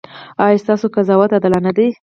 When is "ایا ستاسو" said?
0.43-0.85